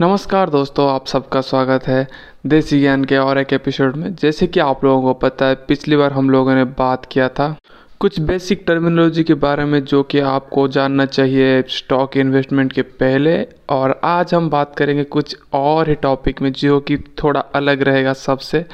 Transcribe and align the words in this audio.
नमस्कार 0.00 0.50
दोस्तों, 0.50 0.88
आप 0.90 1.06
सबका 1.06 1.40
स्वागत 1.40 1.86
है 1.86 2.06
देसी 2.46 2.78
ज्ञान 2.80 3.04
के 3.04 3.16
और 3.16 3.38
एक 3.38 3.52
एपिसोड 3.52 3.96
में। 3.96 4.14
जैसे 4.14 4.46
कि 4.46 4.60
आप 4.60 4.84
लोगों 4.84 5.02
को 5.02 5.12
पता 5.20 5.46
है, 5.46 5.54
पिछली 5.68 5.96
बार 5.96 6.12
हम 6.12 6.30
लोगों 6.30 6.54
ने 6.54 6.62
बात 6.64 7.04
किया 7.06 7.28
था 7.28 7.48
कुछ 8.00 8.20
बेसिक 8.20 8.62
टर्मिनोलॉजी 8.66 9.24
के 9.24 9.34
बारे 9.34 9.64
में 9.64 9.82
जो 9.84 10.02
कि 10.02 10.18
आपको 10.18 10.66
जानना 10.68 11.04
चाहिए 11.06 11.62
स्टॉक 11.68 12.16
इन्वेस्टमेंट 12.16 12.72
के 12.72 12.82
पहले, 12.82 13.42
और 13.70 14.00
आज 14.04 14.34
हम 14.34 14.48
बात 14.50 14.74
करेंगे 14.76 15.04
कुछ 15.06 15.36
और 15.52 15.88
ही 15.88 15.94
टॉपिक 15.96 16.40
में 16.42 16.52
जो 16.52 16.78
कि 16.80 16.96
थोड़ा 17.22 17.40
अलग 17.40 17.82
रहेगा 17.82 18.12
सबसे। 18.12 18.64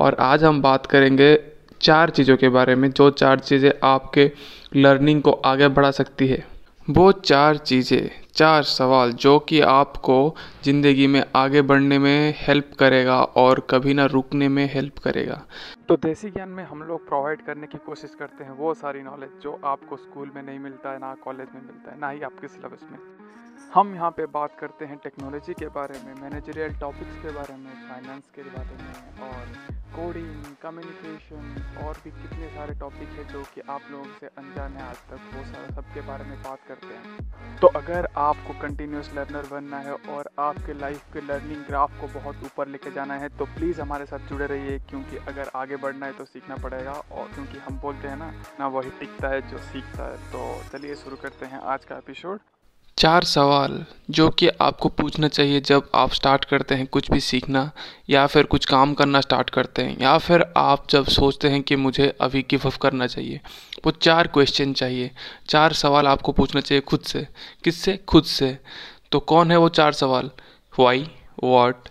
और 0.00 0.16
आज 0.20 0.44
हम 0.44 0.60
बात 0.62 0.86
करेंगे 0.86 1.38
चार 1.80 2.10
चीज़ों 2.10 2.36
के 2.36 2.48
बारे 2.48 2.74
में, 2.74 2.90
जो 2.90 3.08
चार 3.12 3.38
चीज़ें 3.38 3.70
आपके 3.84 4.30
लर्निंग 4.76 5.22
को 5.22 5.30
आगे 5.30 5.68
बढ़ा 5.70 5.90
सकती 5.90 6.26
है। 6.26 6.44
वो 6.90 7.10
चार 7.12 7.56
चीज़ें 7.56 8.23
चार 8.36 8.62
सवाल, 8.62 9.12
जो 9.12 9.38
कि 9.38 9.60
आपको 9.60 10.34
ज़िंदगी 10.64 11.06
में 11.06 11.22
आगे 11.36 11.62
बढ़ने 11.62 11.98
में 11.98 12.34
हेल्प 12.38 12.70
करेगा 12.78 13.22
और 13.22 13.60
कभी 13.70 13.94
ना 13.94 14.04
रुकने 14.06 14.48
में 14.48 14.68
हेल्प 14.74 14.98
करेगा। 14.98 15.40
तो 15.88 15.96
देसी 15.96 16.30
ज्ञान 16.30 16.48
में 16.48 16.64
हम 16.64 16.82
लोग 16.82 17.06
प्रोवाइड 17.08 17.44
करने 17.46 17.66
की 17.66 17.78
कोशिश 17.86 18.14
करते 18.18 18.44
हैं, 18.44 18.50
वो 18.52 18.74
सारी 18.74 19.02
नॉलेज 19.02 19.30
जो 19.42 19.60
आपको 19.64 19.96
स्कूल 19.96 20.30
में 20.34 20.42
नहीं 20.42 20.58
मिलता 20.58 20.92
है, 20.92 20.98
ना 20.98 21.14
कॉलेज 21.24 21.48
में 21.54 21.60
मिलता 21.62 21.90
है, 21.90 21.98
ना 22.00 22.08
ही 22.08 22.20
आपके 22.22 22.48
सिलेबस 22.48 22.86
में। 22.90 22.98
हम 23.74 23.94
यहाँ 23.94 24.10
पे 24.10 24.26
बात 24.32 24.56
करते 24.60 24.84
हैं 24.84 24.96
टेक्नोलॉजी 25.04 25.52
के 25.52 25.66
बारे 25.74 26.00
में 26.06 26.14
मैनेजरियल 26.22 26.74
टॉपिक्स 26.80 27.16
के 27.22 27.30
बारे 27.30 27.56
में 27.56 27.72
फाइनेंस 27.88 28.30
के 28.34 28.42
बारे 28.42 28.76
में 28.82 29.28
और 29.28 29.82
कोडिंग 29.94 30.44
कम्युनिकेशन 30.62 31.84
और 31.84 31.98
भी 32.04 32.10
कितने 32.12 32.48
सारे 32.54 32.74
टॉपिक 32.78 33.08
है 33.10 33.24
जो 33.32 33.42
कि 33.54 33.60
आप 33.70 33.82
लोगों 33.90 34.04
से 34.20 34.26
अनजान 34.38 34.72
है 34.72 34.82
आज 34.82 34.96
तक 35.10 35.28
वो 35.34 35.44
सारा 35.44 35.74
सब 35.74 35.92
के 35.94 36.00
बारे 36.06 36.24
में 36.24 36.36
बात 36.42 36.60
करते 36.68 36.86
हैं। 36.86 37.58
तो 37.60 37.66
अगर 37.78 38.08
आपको 38.18 38.58
कंटिन्यूस 38.60 39.10
लर्नर 39.16 39.46
बनना 39.50 39.78
है 39.80 39.92
और 40.08 40.30
आपके 40.40 40.74
लाइफ 40.74 41.12
के 41.12 41.20
लर्निंग 41.22 41.64
ग्राफ 41.66 42.00
को 42.00 42.08
बहुत 42.18 42.42
ऊपर 42.44 42.68
लेके 42.68 42.90
जाना 42.92 43.14
है 43.16 43.28
तो 43.38 43.44
प्लीज़ 43.54 43.80
हमारे 43.80 44.06
साथ 44.06 44.28
जुड़े 44.28 44.46
रहिए, 44.46 44.78
क्योंकि 44.80 45.16
अगर 45.28 45.50
आगे 45.56 45.76
बढ़ना 45.76 46.06
है 46.06 46.12
तो 46.12 46.24
सीखना 46.24 46.56
पड़ेगा, 46.56 46.92
और 46.92 47.28
क्योंकि 47.34 47.58
हम 47.58 47.78
बोलते 47.80 48.08
हैं 48.08 48.16
ना 48.16 48.32
ना 48.60 48.66
वही 48.68 48.90
टिकता 49.00 49.28
है 49.28 49.40
जो 49.50 49.58
सीखता 49.60 50.10
है। 50.10 50.16
तो 50.32 50.42
चलिए 50.72 50.94
शुरू 50.96 51.16
करते 51.22 51.46
हैं 51.46 51.60
आज 51.72 51.84
का 51.84 51.96
एपिसोड 51.96 52.40
चार 52.98 53.24
सवाल 53.24 53.84
जो 54.10 54.28
कि 54.30 54.48
आपको 54.48 54.88
पूछना 54.88 55.28
चाहिए 55.28 55.60
जब 55.60 55.88
आप 55.94 56.12
स्टार्ट 56.12 56.44
करते 56.44 56.74
हैं 56.74 56.86
कुछ 56.86 57.10
भी 57.10 57.20
सीखना, 57.20 57.70
या 58.10 58.26
फिर 58.26 58.44
कुछ 58.44 58.64
काम 58.64 58.94
करना 58.94 59.20
स्टार्ट 59.20 59.50
करते 59.50 59.82
हैं, 59.82 59.96
या 60.00 60.16
फिर 60.18 60.44
आप 60.56 60.86
जब 60.90 61.06
सोचते 61.06 61.48
हैं 61.48 61.62
कि 61.62 61.76
मुझे 61.76 62.08
अभी 62.20 62.42
गिव 62.50 62.62
अप 62.66 62.74
करना 62.74 63.06
चाहिए, 63.06 63.40
वो 63.86 63.90
चार 63.92 64.26
क्वेश्चन 64.26 64.72
चाहिए। 64.72 65.10
चार 65.48 65.72
सवाल 65.72 66.06
आपको 66.06 66.32
पूछना 66.32 66.60
चाहिए 66.60 66.80
खुद 66.80 67.00
से। 67.00 67.26
किससे? 67.64 67.96
खुद 68.08 68.24
से। 68.24 68.58
तो 69.12 69.20
कौन 69.20 69.50
है 69.50 69.56
वो 69.56 69.68
चार 69.68 69.92
सवाल? 69.92 70.30
Why 70.78 71.10
what 71.44 71.88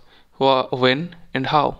when 0.74 1.08
and 1.36 1.46
how 1.46 1.72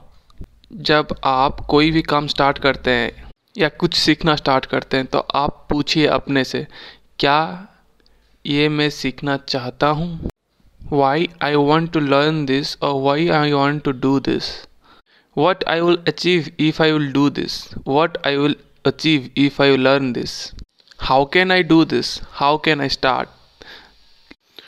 जब 0.73 1.15
आप 1.25 1.61
कोई 1.61 1.91
भी 1.91 2.03
काम 2.03 2.27
स्टार्ट 2.27 2.59
करते 2.59 2.91
हैं, 2.91 3.33
या 3.59 3.69
कुछ 3.69 3.95
सीखना 3.95 4.37
स्टार्ट 4.37 4.67
करते 4.67 4.97
हैं 4.97 5.07
तो 5.07 5.19
आप 5.19 5.67
पूछिए 5.71 6.07
अपने 6.07 6.45
से, 6.45 6.67
क्या 7.19 7.69
ये 8.47 8.69
मैं 8.69 8.89
सीखना 8.91 9.37
चाहता 9.49 9.89
हूँ। 9.89 10.31
Why 10.93 11.29
I 11.43 11.55
want 11.55 11.93
to 11.93 12.01
learn 12.01 12.45
this 12.47 12.77
और 12.83 13.01
why 13.03 13.29
I 13.29 13.53
want 13.53 13.83
to 13.85 13.93
do 14.01 14.19
this 14.21 14.51
what 15.37 15.65
I 15.69 15.81
will 15.81 15.99
achieve 16.09 16.51
if 16.61 16.83
I 16.83 16.93
will 16.93 17.11
do 17.13 17.29
this 17.39 17.55
what 17.89 18.19
I 18.27 18.37
will 18.37 18.57
achieve 18.87 19.31
if 19.45 19.63
I 19.63 19.77
learn 19.77 20.13
this 20.13 20.35
how 21.01 21.25
can 21.33 21.53
I 21.53 21.63
do 21.63 21.85
this 21.85 22.19
how 22.33 22.59
can 22.65 22.81
I 22.81 22.89
start 22.89 23.29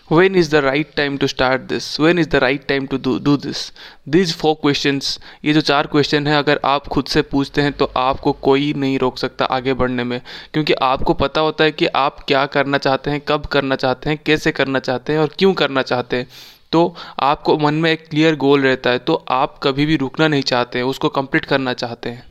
when 0.08 0.36
is 0.36 0.50
the 0.50 0.62
right 0.62 0.94
time 0.96 1.18
to 1.18 1.28
start 1.28 1.68
this? 1.68 1.98
When 1.98 2.18
is 2.18 2.28
the 2.28 2.40
right 2.40 2.66
time 2.68 2.86
to 2.88 2.98
do 2.98 3.18
do 3.18 3.36
this? 3.36 3.62
These 4.08 4.34
four 4.42 4.54
questions, 4.56 5.18
ये 5.44 5.52
जो 5.52 5.60
चार 5.60 5.86
question 5.86 6.26
है, 6.26 6.36
अगर 6.38 6.60
आप 6.64 6.86
खुद 6.86 7.04
से 7.04 7.22
पूछते 7.22 7.62
हैं 7.62 7.72
तो 7.72 7.90
आपको 7.96 8.32
कोई 8.32 8.72
नहीं 8.74 8.98
रोक 8.98 9.18
सकता 9.18 9.44
आगे 9.44 9.74
बढ़ने 9.74 10.04
में। 10.04 10.20
क्योंकि 10.52 10.72
आपको 10.72 11.14
पता 11.14 11.40
होता 11.40 11.64
है 11.64 11.72
कि 11.72 11.86
आप 11.86 12.20
क्या 12.28 12.46
करना 12.46 12.78
चाहते 12.78 13.10
हैं, 13.10 13.20
कब 13.28 13.46
करना 13.46 13.76
चाहते 13.76 14.10
हैं, 14.10 14.18
कैसे 14.26 14.52
करना 14.52 14.78
चाहते 14.78 15.12
हैं 15.12 15.20
और 15.20 15.34
क्यों 15.38 15.52
करना 15.54 15.82
चाहते 15.82 16.16
हैं। 16.16 16.28
तो 16.72 16.94
आपको 17.20 17.58
मन 17.58 17.74
में 17.74 17.90
एक 17.92 18.08
क्लियर 18.08 18.36
गोल 18.36 18.62
रहता 18.62 18.90
है 18.90 18.98
तो 18.98 19.24
आप 19.30 19.60
कभी 19.62 19.86
भी 19.86 19.96
रुकना 19.96 20.28
नहीं 20.28 20.42
चाहते 20.42 20.78
हैं, 20.78 20.86
उसको 20.86 21.08
कंप्लीट 21.08 21.44
करना 21.44 21.72
चाहते 21.72 22.10
हैं। 22.10 22.24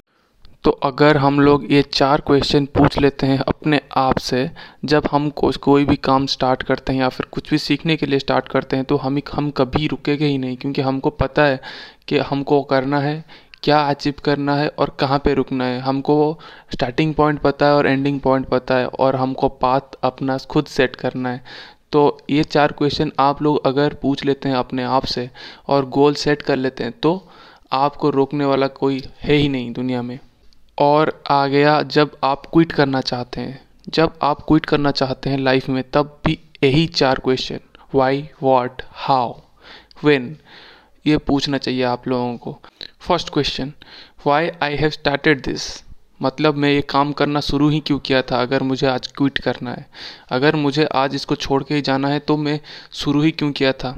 तो 0.65 0.71
अगर 0.83 1.17
हम 1.17 1.39
लोग 1.39 1.65
ये 1.71 1.81
चार 1.83 2.21
क्वेश्चन 2.21 2.65
पूछ 2.75 2.97
लेते 2.99 3.27
हैं 3.27 3.37
अपने 3.39 3.79
आप 3.97 4.17
से, 4.17 4.49
जब 4.85 5.07
हम 5.11 5.29
कोई 5.29 5.85
भी 5.85 5.95
काम 5.97 6.25
स्टार्ट 6.25 6.63
करते 6.63 6.93
हैं 6.93 6.99
या 6.99 7.09
फिर 7.09 7.25
कुछ 7.31 7.49
भी 7.49 7.57
सीखने 7.57 7.95
के 7.95 8.05
लिए 8.05 8.19
स्टार्ट 8.19 8.47
करते 8.47 8.75
हैं 8.75 8.85
तो 8.85 8.97
हम 8.97 9.19
हम 9.33 9.49
कभी 9.51 9.87
रुकेंगे 9.87 10.25
ही 10.25 10.37
नहीं, 10.37 10.57
क्योंकि 10.57 10.81
हमको 10.81 11.09
पता 11.11 11.43
है 11.43 11.59
कि 12.07 12.17
हमको 12.19 12.61
करना 12.63 12.99
है, 12.99 13.23
क्या 13.63 13.81
अचीव 13.81 14.13
करना 14.25 14.55
है 14.55 14.67
और 14.69 14.95
कहाँ 14.99 15.19
पे 15.19 15.33
रुकना 15.33 15.65
है। 15.65 15.79
हमको 15.81 16.17
स्टार्टिंग 16.73 17.13
पॉइंट 17.13 17.39
पता 17.41 17.65
है 17.65 17.75
और 17.75 17.87
एंडिंग 17.87 18.19
पॉइंट 18.19 18.47
पता 18.47 18.75
है 18.75 18.87
और 18.87 19.15
हमको 19.15 19.49
पाथ 19.49 19.95
अपना 20.03 20.37
खुद 20.49 20.65
सेट 20.67 20.95
करना 20.95 21.29
है। 21.29 21.43
तो 21.91 22.17
ये 22.29 22.43
चार 22.43 22.71
क्वेश्चन 22.71 23.11
आप 23.19 23.41
लोग 23.41 23.65
अगर 23.67 23.93
पूछ 24.01 24.25
लेते 24.25 24.49
हैं 24.49 24.55
अपने 24.57 24.83
आप 24.83 25.05
से 25.05 25.29
और 25.67 25.89
गोल 25.89 26.13
सेट 26.15 26.41
कर 26.41 26.57
लेते 26.57 26.83
हैं 26.83 26.99
तो 27.01 27.21
आपको 27.73 28.09
रोकने 28.11 28.45
वाला 28.45 28.67
कोई 28.67 29.03
है 29.21 29.35
ही 29.35 29.49
नहीं 29.49 29.73
दुनिया 29.73 30.01
में। 30.01 30.19
और 30.77 31.23
आ 31.27 31.45
गया 31.47 31.81
जब 31.81 32.17
आप 32.23 32.45
क्विट 32.45 32.71
करना 32.71 33.01
चाहते 33.01 33.41
हैं। 33.41 33.61
जब 33.89 34.13
आप 34.21 34.41
क्विट 34.47 34.65
करना 34.65 34.91
चाहते 34.91 35.29
हैं 35.29 35.37
लाइफ 35.37 35.69
में, 35.69 35.83
तब 35.93 36.19
भी 36.25 36.39
यही 36.63 36.85
चार 36.87 37.19
question 37.19 37.59
why 37.95 38.29
what 38.43 38.81
how 38.91 39.33
when 40.03 40.35
ये 41.05 41.17
पूछना 41.17 41.57
चाहिए 41.57 41.83
आप 41.83 42.07
लोगों 42.07 42.37
को। 42.37 42.59
First 42.99 43.29
question 43.29 43.73
why 44.27 44.49
I 44.63 44.75
have 44.75 44.89
started 44.89 45.41
this 45.41 45.83
मतलब 46.21 46.55
मैं 46.55 46.69
ये 46.69 46.81
काम 46.81 47.11
करना 47.11 47.39
शुरू 47.39 47.69
ही 47.69 47.79
क्यों 47.79 47.99
किया 47.99 48.21
था? 48.21 48.41
अगर 48.41 48.63
मुझे 48.63 48.87
आज 48.87 49.07
क्विट 49.07 49.37
करना 49.37 49.71
है। 49.71 49.85
अगर 50.29 50.55
मुझे 50.55 50.85
आज 50.85 51.15
इसको 51.15 51.35
छोड़ 51.35 51.63
के 51.63 51.75
ही 51.75 51.81
जाना 51.81 52.07
है 52.07 52.19
तो 52.19 52.37
मैं 52.37 52.59
शुरू 52.93 53.21
ही 53.21 53.31
क्यों 53.31 53.51
किया 53.51 53.71
था? 53.73 53.97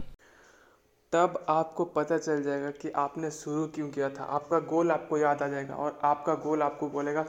तब 1.14 1.46
आपको 1.50 1.84
पता 1.86 2.18
चल 2.18 2.42
जाएगा 2.44 2.70
कि 2.72 2.90
आपने 2.98 3.30
शुरू 3.32 3.66
क्यों 3.76 3.88
किया 3.90 4.10
था। 4.10 4.24
आपका 4.26 4.60
गोल 4.70 4.92
आपको 4.92 5.18
याद 5.18 5.42
आ 5.44 5.48
जाएगा 5.48 5.76
और 5.76 6.00
आपका 6.04 6.34
गोल 6.44 6.62
आपको 6.62 6.88
बोलेगा, 6.90 7.26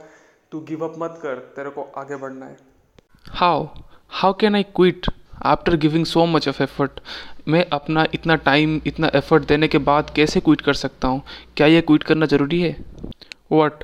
तू 0.51 0.59
गिव 0.59 0.83
अप 0.85 0.95
मत 0.99 1.19
कर, 1.21 1.35
तेरे 1.55 1.69
को 1.69 1.81
आगे 1.97 2.15
बढ़ना 2.15 2.45
है। 2.45 2.57
How 3.29 3.67
how 4.11 4.33
can 4.33 4.55
I 4.55 4.63
quit 4.75 5.07
after 5.45 5.75
giving 5.77 6.05
so 6.05 6.25
much 6.25 6.47
of 6.47 6.61
effort 6.63 6.99
मैं 7.47 7.65
अपना 7.73 8.05
इतना 8.13 8.35
टाइम 8.41 8.79
इतना 8.87 9.11
एफर्ट 9.15 9.47
देने 9.47 9.67
के 9.67 9.77
बाद 9.79 10.09
कैसे 10.15 10.39
क्विट 10.39 10.61
कर 10.61 10.73
सकता 10.75 11.07
हूँ? 11.07 11.21
क्या 11.57 11.67
ये 11.67 11.81
क्विट 11.81 12.03
करना 12.03 12.25
ज़रूरी 12.25 12.61
है? 12.61 12.75
What 13.51 13.83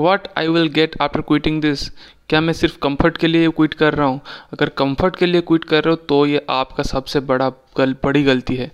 what 0.00 0.28
I 0.38 0.48
will 0.48 0.68
get 0.70 1.00
after 1.02 1.20
quitting 1.22 1.60
this 1.62 1.88
क्या 2.28 2.40
मैं 2.40 2.52
सिर्फ़ 2.52 2.78
कंफर्ट 2.82 3.16
के 3.16 3.26
लिए 3.26 3.48
क्विट 3.50 3.74
कर 3.74 3.94
रहा 3.94 4.06
हूँ? 4.06 4.20
अगर 4.52 4.68
कंफर्ट 4.78 5.16
के 5.16 5.26
लिए 5.26 5.40
क्विट 5.42 5.64
कर 5.64 5.84
रहे 5.84 5.90
हो 5.90 5.96
तो 6.08 6.24
ये 6.26 6.44
आपका 6.50 6.82
सबसे 6.82 7.20
बड़ा 7.22 7.48
गल, 7.78 7.96
बड़ी 8.04 8.22
गलती 8.24 8.56
है। 8.56 8.70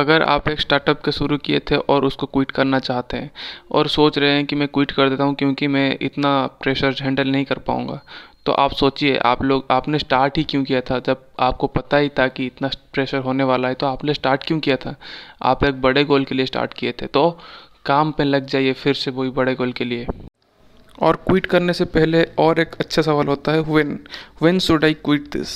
अगर 0.00 0.22
आप 0.22 0.48
एक 0.48 0.60
स्टार्टअप 0.60 1.02
के 1.04 1.12
शुरू 1.12 1.36
किए 1.38 1.58
थे 1.70 1.76
और 1.76 2.04
उसको 2.04 2.26
क्विट 2.26 2.50
करना 2.50 2.78
चाहते 2.78 3.16
हैं 3.16 3.30
और 3.72 3.88
सोच 3.88 4.18
रहे 4.18 4.30
हैं 4.30 4.46
कि 4.46 4.56
मैं 4.56 4.68
क्विट 4.68 4.90
कर 4.90 5.08
देता 5.08 5.24
हूँ 5.24 5.34
क्योंकि 5.34 5.66
मैं 5.66 5.96
इतना 6.02 6.34
प्रेशर 6.62 6.94
हैंडल 7.02 7.28
नहीं 7.28 7.44
कर 7.44 7.58
पाऊँगा 7.58 8.00
तो 8.46 8.52
आप 8.52 8.72
सोचिए, 8.72 9.16
आप 9.16 9.42
लोग, 9.42 9.66
आपने 9.70 9.98
स्टार्ट 9.98 10.38
ही 10.38 10.44
क्यों 10.44 10.62
किया 10.64 10.80
था? 10.80 10.98
जब 10.98 11.24
आपको 11.40 11.66
पता 11.66 11.96
ही 11.96 12.08
था 12.18 12.26
कि 12.28 12.46
इतना 12.46 12.70
प्रेशर 12.94 13.18
होने 13.18 13.44
वाला 13.44 13.68
है 13.68 13.74
तो 13.74 13.86
आपने 13.86 14.14
स्टार्ट 14.14 14.44
क्यों 14.46 14.58
किया 14.60 14.76
था? 14.76 14.94
आप 15.42 15.64
एक 15.64 15.80
बड़े 15.82 16.04
गोल 16.04 16.24
के 16.24 16.34
लिए 16.34 16.46
स्टार्ट 16.46 16.74
किए 16.74 16.92
थे 16.92 17.06
तो 17.08 17.30
काम 17.86 18.12
पे 18.12 18.24
लग 18.24 18.46
जाइए 18.46 18.72
फिर 18.74 18.94
से 18.94 19.10
वही 19.10 19.30
बड़े 19.30 19.54
गोल 19.54 19.72
के 19.72 19.84
लिए। 19.84 20.06
और 20.98 21.16
क्विट 21.16 21.46
करने 21.46 21.72
से 21.72 21.84
पहले 21.84 22.22
और 22.38 22.60
एक 22.60 22.74
अच्छा 22.80 23.02
सवाल 23.02 23.26
होता 23.26 23.52
है 23.52 23.60
when 23.60 23.98
when 24.42 24.58
should 24.58 24.84
I 24.84 24.94
quit 24.94 25.30
this 25.32 25.48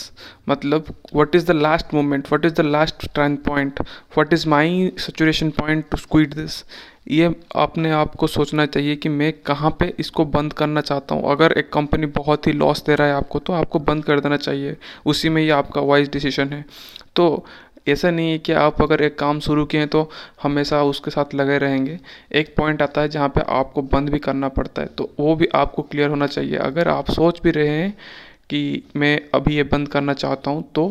मतलब 0.49 0.95
what 1.15 1.35
is 1.35 1.47
the 1.47 1.51
last 1.51 1.95
moment 1.95 2.27
what 2.27 2.45
is 2.45 2.55
the 2.55 2.61
last 2.61 3.07
turn 3.15 3.37
point 3.37 3.81
what 3.81 4.33
is 4.33 4.49
my 4.49 4.93
situation 4.99 5.51
point 5.51 5.85
to 5.91 5.97
quit 6.11 6.35
this 6.35 6.65
ये 7.11 7.35
अपने 7.57 7.91
आप 7.91 8.15
को 8.15 8.27
सोचना 8.27 8.67
चाहिए 8.67 8.97
कि 8.97 9.09
मैं 9.09 9.33
कहाँ 9.47 9.71
पे 9.81 9.95
इसको 9.99 10.25
बंद 10.25 10.53
करना 10.53 10.81
चाहता 10.81 11.15
हूँ। 11.15 11.31
अगर 11.31 11.53
एक 11.53 11.73
कंपनी 11.73 12.07
बहुत 12.07 12.47
ही 12.47 12.53
लॉस 12.53 12.85
दे 12.85 12.95
रहा 12.95 13.09
है 13.09 13.15
आपको 13.15 13.39
तो 13.39 13.53
आपको 13.53 13.79
बंद 13.79 14.05
कर 14.05 14.21
देना 14.21 14.37
चाहिए। 14.37 14.77
उसी 15.07 15.29
में 15.29 15.43
ही 15.43 15.51
आपका 15.51 15.81
वाइज 15.81 16.09
डिसीज़न 16.11 16.49
है। 16.49 16.65
तो 17.17 17.47
ऐसा 17.87 18.11
नहीं 18.11 18.31
है 18.31 18.39
कि 18.39 18.53
आप 18.53 18.83
अगर 18.83 19.03
एक 19.03 19.19
काम 19.19 19.41
शुरू 19.41 19.65
किए 19.65 19.87
तो 19.87 20.09
हमेशा 20.43 20.83
उसके 20.83 21.11
साथ 21.11 21.35
लगे 21.35 21.59
रहेंगे। 21.59 21.99
एक 22.33 22.55
पॉइंट 22.57 22.83
आता 22.83 23.01
है 23.01 23.09
जहाँ 23.09 23.29
पे 23.29 23.41
आपको 23.49 23.83
बंद 23.83 24.09
भी 24.11 24.19
करना 24.19 24.49
पड़ता 24.49 24.83
है 24.83 24.89
तो 24.99 25.11
वो 25.21 25.35
भी 25.37 25.49
आपको 25.55 25.83
क्लियर 25.83 26.11
होना 26.11 26.27
चाहिए। 26.27 26.57
अगर 26.59 26.89
आप 26.89 27.11
सोच 27.11 27.41
भी 27.43 27.51
रहे 27.51 27.69
हैं 27.69 27.93
कि 28.51 28.83
मैं 28.97 29.21
अभी 29.35 29.57
ये 29.57 29.63
बंद 29.65 29.89
करना 29.89 30.13
चाहता 30.13 30.51
हूँ 30.51 30.65
तो 30.75 30.89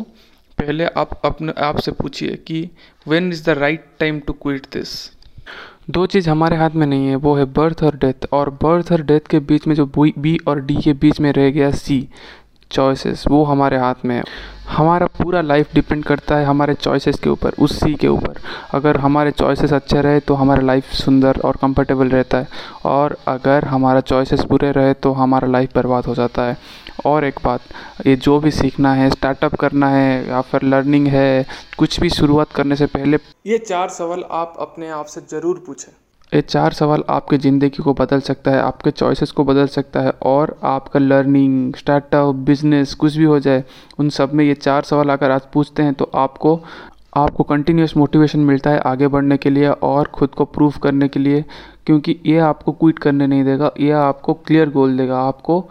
पहले 0.58 0.84
आप 0.86 1.20
अपने 1.24 1.52
आप 1.58 1.78
से 1.78 1.92
पूछिए 1.92 2.36
कि 2.46 2.68
when 3.08 3.28
is 3.32 3.44
the 3.46 3.58
right 3.58 3.84
time 4.00 4.20
to 4.20 4.32
quit 4.32 4.66
this 4.72 4.92
दो 5.90 6.04
चीज़ 6.06 6.28
हमारे 6.30 6.56
हाथ 6.56 6.70
में 6.70 6.86
नहीं 6.86 7.06
है, 7.06 7.16
वो 7.16 7.34
है 7.34 7.44
बर्थ 7.44 7.82
और 7.82 7.96
डेथ 7.96 8.26
और 8.32 8.50
बर्थ 8.62 8.92
और 8.92 9.02
डेथ 9.02 9.26
के 9.30 9.38
बीच 9.40 9.66
में 9.66 9.74
जो 9.74 9.86
बी 9.96 10.36
और 10.46 10.60
डी 10.60 10.76
के 10.76 10.92
बीच 10.92 11.20
में 11.20 11.32
रह 11.32 11.50
गया 11.50 11.70
सी 11.70 11.98
चॉइसेस 12.70 13.24
वो 13.28 13.44
हमारे 13.44 13.76
हाथ 13.78 14.04
में 14.04 14.16
है। 14.16 14.22
हमारा 14.68 15.06
पूरा 15.18 15.40
लाइफ 15.40 15.74
डिपेंड 15.74 16.04
करता 16.04 16.36
है 16.36 16.44
हमारे 16.44 16.74
चॉइसेस 16.74 17.18
के 17.18 17.30
ऊपर, 17.30 17.52
उसी 17.58 17.94
के 17.94 18.08
ऊपर। 18.08 18.40
अगर 18.74 18.96
हमारे 18.96 19.30
चॉइसेस 19.30 19.72
अच्छे 19.72 20.00
रहे 20.02 20.20
तो 20.20 20.34
हमारा 20.34 20.62
लाइफ 20.62 20.92
सुंदर 20.94 21.40
और 21.44 21.56
कंफर्टेबल 21.62 22.08
रहता 22.08 22.38
है। 22.38 22.48
और 22.84 23.16
अगर 23.28 23.64
हमारा 23.64 24.00
चॉइसेस 24.02 24.44
बुरे 24.44 24.70
रहे 24.72 24.94
तो 24.94 25.12
हमारा 25.12 25.48
लाइफ 25.48 25.74
बर्बाद 25.76 26.06
हो 26.06 26.14
जाता 26.14 26.42
है। 26.42 26.56
और 27.06 27.24
एक 27.24 27.40
बात, 27.44 27.60
ये 28.06 28.14
जो 28.16 28.38
भी 28.40 28.50
सीखना 28.50 28.92
है 28.94 29.08
स्टार्टअप 29.10 29.54
करना 29.54 29.88
है, 29.88 30.28
या 30.28 30.40
फिर 30.42 30.62
लर्निंग 30.64 31.06
है, 31.08 31.46
कुछ 31.78 32.00
भी 32.00 32.10
शुरुआत 32.10 32.52
करने 32.52 32.76
से 32.76 32.86
पहले, 32.86 33.18
ये 33.46 33.58
चार 33.58 33.88
सवाल 33.90 34.24
आप 34.32 34.56
अपने 34.60 34.88
आप 34.90 35.06
से 35.06 35.20
ज़रूर 35.30 35.62
पूछें। 35.66 35.92
ये 36.34 36.40
चार 36.42 36.72
सवाल 36.72 37.02
आपके 37.08 37.36
ज़िंदगी 37.38 37.82
को 37.82 37.92
बदल 37.94 38.20
सकता 38.20 38.50
है, 38.50 38.60
आपके 38.60 38.90
चॉइसेस 38.90 39.30
को 39.30 39.44
बदल 39.44 39.66
सकता 39.66 40.00
है 40.00 40.12
और 40.22 40.56
आपका 40.64 41.00
लर्निंग 41.00 41.74
स्टार्टअप 41.74 42.34
बिज़नेस 42.46 42.94
कुछ 42.94 43.16
भी 43.16 43.24
हो 43.24 43.38
जाए, 43.40 43.62
उन 43.98 44.08
सब 44.10 44.32
में 44.34 44.44
ये 44.44 44.54
चार 44.56 44.82
सवाल 44.82 45.10
अगर 45.10 45.30
आज 45.30 45.42
पूछते 45.52 45.82
हैं 45.82 45.94
तो 45.94 46.10
आपको 46.14 46.60
आपको 47.16 47.42
कंटिन्यूस 47.44 47.96
मोटिवेशन 47.96 48.40
मिलता 48.40 48.70
है 48.70 48.78
आगे 48.86 49.08
बढ़ने 49.08 49.36
के 49.36 49.50
लिए 49.50 49.68
और 49.68 50.10
ख़ुद 50.14 50.30
को 50.30 50.44
प्रूव 50.46 50.78
करने 50.82 51.08
के 51.08 51.20
लिए, 51.20 51.44
क्योंकि 51.86 52.18
ये 52.26 52.38
आपको 52.40 52.72
क्विट 52.72 52.98
करने 52.98 53.26
नहीं 53.26 53.44
देगा, 53.44 53.70
ये 53.80 53.92
आपको 53.92 54.34
क्लियर 54.36 54.70
गोल 54.70 54.96
देगा, 54.98 55.20
आपको 55.20 55.64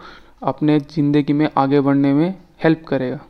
अपने 0.44 0.78
ज़िंदगी 0.80 1.32
में 1.32 1.48
आगे 1.58 1.80
बढ़ने 1.80 2.12
में 2.14 2.34
हेल्प 2.64 2.84
करेगा। 2.88 3.20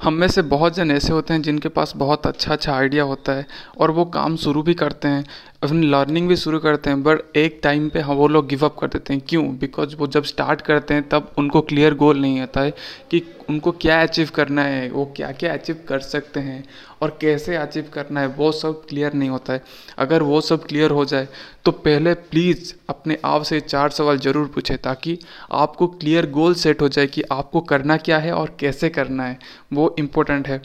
हम 0.00 0.14
में 0.14 0.26
से 0.28 0.42
बहुत 0.44 0.74
जन 0.74 0.90
ऐसे 0.90 1.12
होते 1.12 1.34
हैं 1.34 1.42
जिनके 1.42 1.68
पास 1.68 1.92
बहुत 1.96 2.26
अच्छा 2.26 2.52
अच्छा 2.52 2.72
आइडिया 2.74 3.02
होता 3.04 3.32
है 3.32 3.46
और 3.80 3.90
वो 3.90 4.04
काम 4.06 4.36
शुरू 4.36 4.62
भी 4.62 4.74
करते 4.74 5.08
हैं 5.08 5.24
अपनी 5.64 5.86
लर्निंग 5.86 6.28
भी 6.28 6.36
शुरू 6.36 6.58
करते 6.58 6.90
हैं 6.90 7.02
बट 7.02 7.36
एक 7.36 7.58
टाइम 7.62 7.88
पे 7.88 8.00
हम 8.00 8.16
वो 8.16 8.26
लोग 8.28 8.46
गिव 8.48 8.64
अप 8.64 8.76
कर 8.78 8.86
देते 8.88 9.14
हैं। 9.14 9.22
क्यों? 9.28 9.44
बिकॉज़ 9.58 9.94
वो 9.96 10.06
जब 10.06 10.24
स्टार्ट 10.24 10.60
करते 10.60 10.94
हैं, 10.94 11.08
तब 11.08 11.32
उनको 11.38 11.60
क्लियर 11.62 11.94
गोल 11.94 12.20
नहीं 12.20 12.40
होता 12.40 12.60
है 12.60 12.70
कि 13.10 13.22
उनको 13.50 13.72
क्या 13.74 14.00
अचीव 14.02 14.30
करना 14.34 14.62
है, 14.62 14.90
वो 14.90 15.04
क्या 15.16 15.30
क्या 15.32 15.52
अचीव 15.52 15.78
कर 15.88 16.00
सकते 16.00 16.40
हैं 16.40 16.64
और 17.02 17.16
कैसे 17.20 17.56
अचीव 17.56 17.90
करना 17.94 18.20
है, 18.20 18.26
वो 18.28 18.50
सब 18.52 18.84
क्लियर 18.88 19.12
नहीं 19.14 19.28
होता 19.28 19.52
है। 19.52 19.62
अगर 19.98 20.22
वो 20.22 20.40
सब 20.40 20.64
क्लियर 20.66 20.90
हो 20.90 21.04
जाए 21.04 21.28
तो 21.64 21.72
पहले 21.72 22.14
प्लीज़ 22.14 22.72
अपने 22.88 23.18
आप 23.24 23.42
से 23.42 23.60
चार 23.62 23.90
सवाल 23.90 24.18
ज़रूर 24.18 24.46
पूछें 24.54 24.76
ताकि 24.78 25.18
आपको 25.54 25.86
क्लियर 25.88 26.30
गोल 26.30 26.54
सेट 26.56 26.82
हो 26.82 26.88
जाए 26.88 27.06
कि 27.06 27.22
आपको 27.32 27.60
करना 27.62 27.96
क्या 27.98 28.18
है 28.18 28.32
और 28.32 28.56
कैसे 28.60 28.88
करना 28.90 29.24
है। 29.24 29.38
वो 29.72 29.94
इम्पोर्टेंट 29.98 30.48
है। 30.48 30.62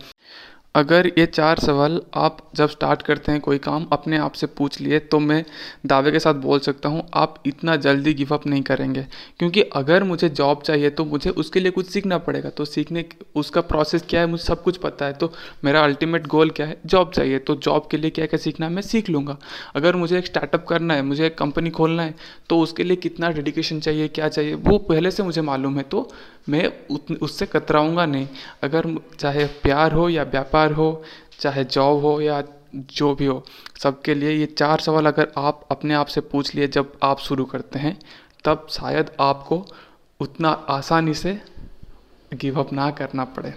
अगर 0.75 1.07
ये 1.17 1.25
चार 1.25 1.59
सवाल 1.59 1.99
आप 2.15 2.37
जब 2.55 2.69
स्टार्ट 2.69 3.01
करते 3.01 3.31
हैं, 3.31 3.41
कोई 3.41 3.57
काम 3.57 3.85
अपने 3.93 4.17
आप 4.17 4.33
से 4.33 4.47
पूछ 4.47 4.79
लिए 4.81 4.99
तो 5.01 5.19
मैं 5.19 5.43
दावे 5.85 6.11
के 6.11 6.19
साथ 6.19 6.33
बोल 6.35 6.59
सकता 6.59 6.89
हूँ, 6.89 7.03
आप 7.13 7.41
इतना 7.45 7.75
जल्दी 7.77 8.13
गिव 8.13 8.33
अप 8.33 8.45
नहीं 8.47 8.61
करेंगे। 8.61 9.05
क्योंकि 9.39 9.61
अगर 9.61 10.03
मुझे 10.03 10.29
जॉब 10.31 10.61
चाहिए 10.61 10.89
तो 10.89 11.05
मुझे 11.05 11.29
उसके 11.31 11.59
लिए 11.59 11.71
कुछ 11.71 11.87
सीखना 11.87 12.17
पड़ेगा। 12.19 12.49
तो 12.49 12.65
सीखने 12.65 13.05
उसका 13.35 13.61
प्रोसेस 13.63 14.05
क्या 14.09 14.21
है, 14.21 14.27
मुझे 14.27 14.43
सब 14.43 14.63
कुछ 14.63 14.77
पता 14.77 15.05
है। 15.05 15.13
तो 15.13 15.31
मेरा 15.63 15.83
अल्टीमेट 15.83 16.27
गोल 16.27 16.49
क्या 16.49 16.65
है? 16.65 16.77
जॉब 16.85 17.11
चाहिए। 17.11 17.39
तो 17.39 17.55
जॉब 17.57 17.87
के 17.91 17.97
लिए 17.97 18.09
क्या 18.11 18.25
क्या 18.25 18.39
सीखना 18.39 18.65
है, 18.65 18.71
मैं 18.73 18.81
सीख 18.81 19.09
लूँगा। 19.09 19.37
अगर 19.75 19.95
मुझे 19.95 20.17
एक 20.19 20.25
स्टार्टअप 20.25 20.65
करना 20.67 20.93
है, 20.93 21.01
मुझे 21.01 21.25
एक 21.25 21.37
कंपनी 21.37 21.69
खोलना 21.71 22.03
है 22.03 22.15
तो 22.49 22.59
उसके 22.59 22.83
लिए 22.83 22.95
कितना 22.97 23.29
डेडिकेशन 23.31 23.79
चाहिए, 23.79 24.07
क्या 24.07 24.27
चाहिए, 24.29 24.53
वो 24.53 24.77
पहले 24.79 25.11
से 25.11 25.23
मुझे 25.23 25.41
मालूम 25.43 25.77
है। 25.77 25.83
तो 25.83 26.09
मैं 26.49 26.67
उससे 27.17 27.45
कतराऊँगा 27.45 28.05
नहीं। 28.05 28.27
अगर 28.63 28.85
चाहे 29.19 29.45
प्यार 29.63 29.93
हो 29.93 30.07
या 30.09 30.23
व्यापार 30.59 30.71
हो, 30.73 31.03
चाहे 31.39 31.63
जॉब 31.65 32.01
हो 32.01 32.19
या 32.21 32.41
जो 32.73 33.13
भी 33.15 33.25
हो, 33.25 33.43
सबके 33.79 34.13
लिए 34.13 34.31
ये 34.31 34.45
चार 34.47 34.79
सवाल 34.79 35.05
अगर 35.05 35.31
आप 35.37 35.67
अपने 35.71 35.93
आप 35.95 36.07
से 36.07 36.21
पूछ 36.23 36.55
लिए 36.55 36.67
जब 36.69 36.91
आप 37.03 37.19
शुरू 37.19 37.45
करते 37.45 37.79
हैं, 37.79 37.97
तब 38.45 38.67
शायद 38.71 39.11
आपको 39.21 39.65
उतना 40.19 40.49
आसानी 40.69 41.13
से 41.13 41.39
गिव 42.31 42.59
अप 42.59 42.73
ना 42.73 42.89
करना 42.91 43.23
पड़े। 43.27 43.53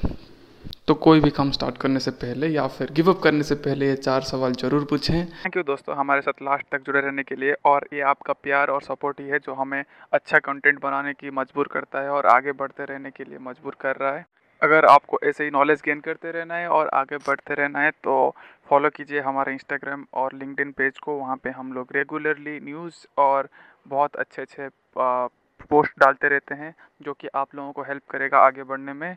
तो 0.88 0.94
कोई 0.96 1.20
भी 1.20 1.30
काम 1.30 1.50
स्टार्ट 1.50 1.76
करने 1.78 2.00
से 2.00 2.10
पहले 2.12 2.48
या 2.48 2.66
फिर 2.68 2.90
गिव 2.92 3.10
अप 3.10 3.20
करने 3.22 3.42
से 3.42 3.54
पहले 3.64 3.88
ये 3.88 3.96
चार 3.96 4.20
सवाल 4.22 4.52
ज़रूर 4.54 4.84
पूछें। 4.84 5.14
थैंक 5.14 5.56
यू 5.56 5.62
दोस्तों, 5.62 5.96
हमारे 5.96 6.20
साथ 6.20 6.42
लास्ट 6.42 6.66
तक 6.72 6.82
जुड़े 6.86 7.00
रहने 7.00 7.22
के 7.22 7.36
लिए 7.36 7.54
और 7.64 7.88
ये 7.92 8.00
आपका 8.10 8.32
प्यार 8.34 8.70
और 8.70 8.82
सपोर्ट 8.82 9.20
ही 9.20 9.26
है 9.28 9.38
जो 9.38 9.54
हमें 9.54 9.82
अच्छा 10.12 10.38
कंटेंट 10.40 10.80
बनाने 10.82 11.12
की 11.14 11.30
मजबूर 11.32 11.68
करता 11.72 12.00
है 12.00 12.10
और 12.10 12.26
आगे 12.28 12.52
बढ़ते 12.54 12.84
रहने 12.84 13.10
के 13.10 13.24
लिए 13.24 13.38
मजबूर 13.40 13.76
कर 13.80 13.96
रहा 13.96 14.12
है। 14.12 14.26
अगर 14.62 14.84
आपको 14.84 15.18
ऐसे 15.24 15.44
ही 15.44 15.50
नॉलेज 15.50 15.82
गेन 15.84 16.00
करते 16.00 16.30
रहना 16.30 16.54
है 16.54 16.68
और 16.68 16.88
आगे 16.94 17.16
बढ़ते 17.18 17.54
रहना 17.54 17.80
है 17.80 17.90
तो 18.04 18.34
फॉलो 18.70 18.90
कीजिए 18.90 19.20
हमारे 19.20 19.52
इंस्टाग्राम 19.52 20.04
और 20.14 20.34
लिंकड 20.34 20.72
पेज 20.72 20.98
को। 20.98 21.16
वहाँ 21.16 21.36
पे 21.36 21.50
हम 21.50 21.72
लोग 21.72 21.88
रेगुलरली 21.92 22.58
न्यूज़ 22.60 23.06
और 23.18 23.48
बहुत 23.88 24.16
अच्छे 24.16 24.42
अच्छे 24.42 24.68
पोस्ट 24.96 25.92
डालते 26.00 26.28
रहते 26.28 26.54
हैं, 26.54 26.74
जो 27.02 27.12
कि 27.12 27.28
आप 27.34 27.54
लोगों 27.54 27.72
को 27.72 27.82
हेल्प 27.82 28.02
करेगा 28.10 28.38
आगे 28.38 28.62
बढ़ने 28.64 28.92
में। 28.92 29.16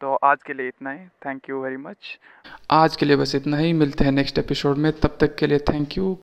तो 0.00 0.14
आज 0.24 0.42
के 0.42 0.52
लिए 0.52 0.68
इतना 0.68 0.90
ही। 0.90 1.06
थैंक 1.26 1.48
यू 1.50 1.60
वेरी 1.62 1.76
मच 1.76 2.18
आज 2.70 2.96
के 2.96 3.06
लिए 3.06 3.16
बस 3.16 3.34
इतना 3.34 3.56
ही। 3.56 3.72
मिलते 3.72 4.04
हैं 4.04 4.12
नेक्स्ट 4.12 4.38
एपिसोड 4.38 4.76
में। 4.76 4.92
तब 4.92 5.16
तक 5.20 5.34
के 5.36 5.46
लिए 5.46 5.58
थैंक 5.68 5.96
यू 5.98 6.14